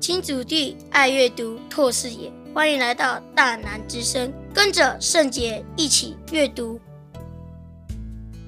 [0.00, 2.32] 亲祖弟，爱阅读，拓视野。
[2.54, 6.80] 欢迎来到大南之声，跟着圣洁一起阅读。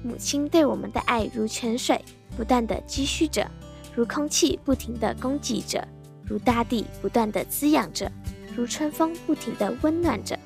[0.03, 2.03] 母亲对我们的爱如泉水，
[2.35, 3.45] 不断的积蓄着；
[3.93, 5.79] 如空气，不停的供给着；
[6.25, 8.07] 如大地，不断的滋养着；
[8.55, 10.37] 如春风，不停的温暖着。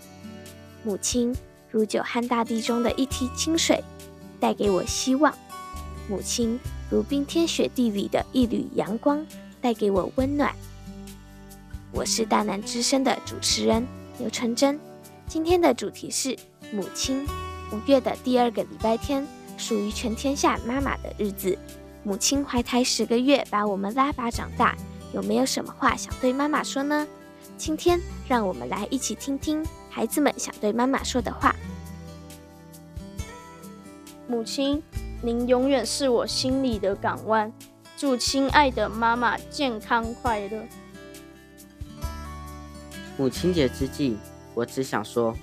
[0.84, 1.34] 母亲
[1.71, 3.82] 如久旱大地中的一滴清水，
[4.42, 5.34] 带给我希望；
[6.10, 6.60] 母亲
[6.92, 9.26] 如冰天雪地里的一缕阳光，
[9.62, 10.54] 带给我温暖。
[11.91, 13.86] 我是大南之声的主持人
[14.19, 14.79] 刘纯真，
[15.28, 16.37] 今天的主题是
[16.71, 17.25] 母亲。
[17.71, 19.25] 五月的第二个礼拜天，
[19.57, 21.57] 属于全天下妈妈的日子。
[22.04, 24.75] 母亲怀胎十个月，把我们拉拔长大，
[25.14, 27.07] 有没有什么话想对妈妈说呢？
[27.57, 31.56] 今天让我们来一起听听孩子们想对妈妈说的话。
[34.28, 34.81] 母亲，
[35.22, 37.52] 您永远是我心里的港湾。
[37.97, 40.64] 祝亲爱的妈妈健康快乐。
[43.17, 44.16] 母亲节之际，
[44.54, 45.36] 我只想说，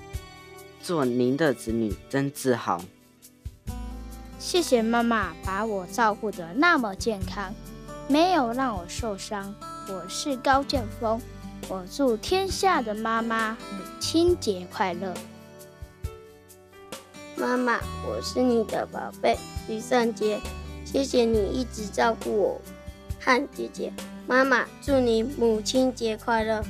[0.80, 2.80] 做您的子女真自豪。
[4.38, 7.52] 谢谢妈妈把我照顾得那么健康，
[8.06, 9.52] 没有让我受伤。
[9.88, 11.20] 我是高建峰，
[11.68, 15.12] 我祝天下的妈妈母亲节快乐。
[17.36, 20.38] 妈妈，我是你的宝贝吕圣杰，
[20.84, 22.60] 谢谢你一直照顾我
[23.20, 23.92] 和姐姐。
[24.28, 26.62] 妈妈，祝你母亲节快乐。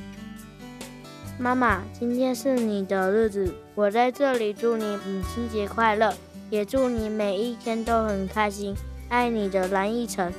[1.37, 6.15] 妈妈，今天是你的日子，我在这里祝你母亲节快乐，
[6.49, 8.75] 也祝你每一天都很开心。
[9.09, 10.33] 爱你的蓝奕晨。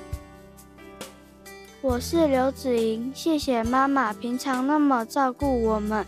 [1.82, 6.06] 我是刘子莹，谢谢妈妈平常那么照顾我们，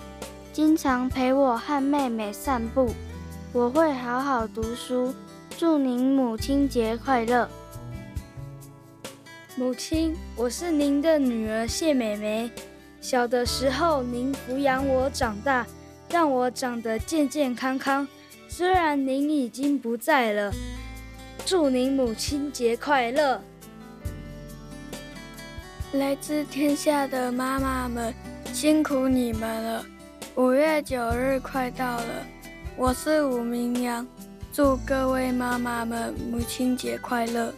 [0.53, 2.89] 经常陪我和妹妹散步。
[3.51, 5.13] 我会好好读书，
[5.57, 7.47] 祝您母亲节快乐。
[9.57, 12.49] 母亲，我是您的女儿谢美美。
[12.99, 15.65] 小的时候，您抚养我长大，
[16.09, 18.07] 让我长得健健康康。
[18.49, 20.51] 虽然您已经不在了，
[21.45, 23.41] 祝您母亲节快乐！
[25.93, 28.13] 来自天下的妈妈们，
[28.51, 29.85] 辛苦你们了！
[30.35, 32.25] 五月九日快到了，
[32.75, 34.05] 我是武明阳，
[34.51, 37.53] 祝各位妈妈们母亲节快乐！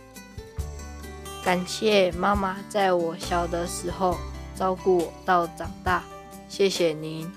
[1.43, 4.17] 感谢妈妈在我小的时候。
[4.59, 6.03] 照顾我到长大，
[6.49, 7.31] 谢谢您。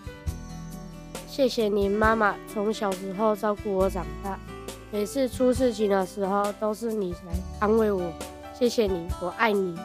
[1.28, 4.36] 谢谢您，妈妈从小时候照顾我长大，
[4.90, 8.12] 每次出事情的时候都是你来安慰我。
[8.58, 9.78] 谢谢你，我爱你。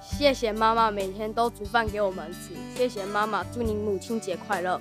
[0.00, 2.54] 谢谢妈妈每天都煮饭给我们吃。
[2.74, 4.80] 谢谢妈妈，祝您母亲节快乐。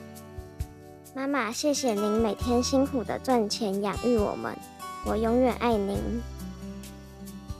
[1.13, 4.57] 妈妈，谢谢您每天辛苦的赚钱养育我们，
[5.05, 5.97] 我永远爱您。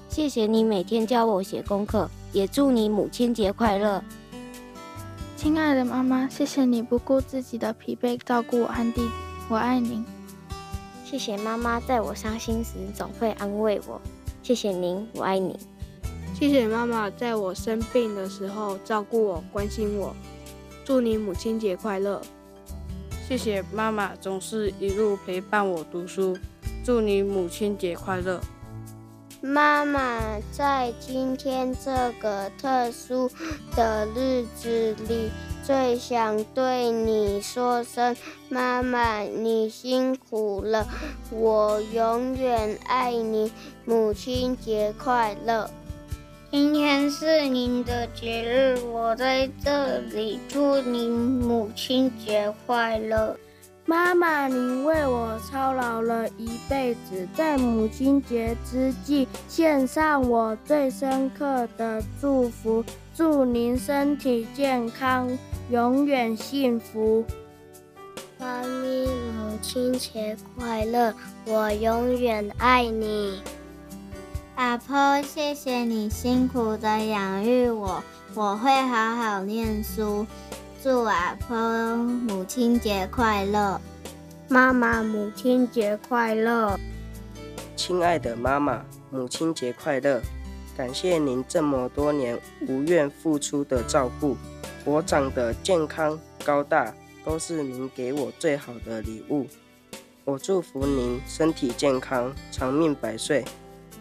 [0.07, 2.09] 谢谢你每天教我写功课。
[2.33, 4.03] 也祝你母亲节快乐，
[5.35, 9.09] 亲爱的妈妈，谢谢你不顾自己的疲惫照顾我和弟弟，
[9.49, 10.05] 我爱您。
[11.05, 14.01] 谢谢妈妈在我伤心时总会安慰我，
[14.43, 15.57] 谢谢您，我爱你。
[16.33, 20.15] 谢谢妈妈在我生病的时候照顾我、关心我，
[20.83, 22.21] 祝你母亲节快乐。
[23.27, 26.37] 谢谢妈妈总是一路陪伴我读书，
[26.83, 28.39] 祝你母亲节快乐。
[29.41, 30.19] 妈妈，
[30.51, 33.29] 在今天这个特殊
[33.75, 35.29] 的日子里，
[35.63, 38.15] 最想对你说声：
[38.49, 40.87] 妈妈，你辛苦了，
[41.31, 43.51] 我永远爱你，
[43.85, 45.69] 母亲节快乐！
[46.49, 53.37] 今天是您的节日，我在这里祝您母亲节快乐。
[53.85, 55.56] 妈妈，您为我操
[55.97, 62.83] 劳了一辈子，在母亲节之际，献上我最深刻的祝福，
[63.15, 65.27] 祝您身体健康，
[65.71, 67.25] 永远幸福。
[68.39, 71.13] 妈咪，母亲节快乐，
[71.45, 73.41] 我永远爱你。
[74.55, 78.03] 阿婆，谢谢你辛苦的养育我，
[78.35, 80.27] 我会好好念书。
[80.83, 81.57] 祝阿婆
[81.95, 83.81] 母亲节快乐，
[84.49, 86.79] 妈妈母亲节快乐，
[87.75, 90.21] 亲爱的妈妈母亲节快乐！
[90.77, 94.37] 感谢您这么多年无怨付出的照顾，
[94.85, 96.93] 我长得健康高大，
[97.25, 99.45] 都是您给我最好的礼物。
[100.23, 103.43] 我祝福您身体健康，长命百岁。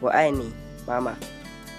[0.00, 0.52] 我爱你，
[0.87, 1.12] 妈妈。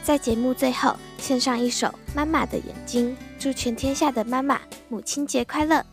[0.04, 4.60] 在节目最后，献上一首《妈妈的眼睛》，祝全天下的妈妈
[4.90, 5.86] 母亲节快乐。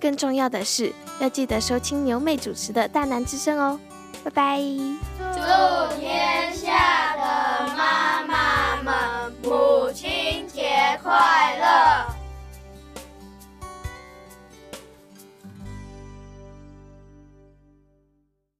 [0.00, 3.78] 更重要的是，要记得收听牛妹主持的《大南之声》哦。
[4.24, 4.58] 拜拜。
[5.18, 7.09] 祝天下。